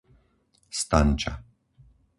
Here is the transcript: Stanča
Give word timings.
Stanča 0.79 1.33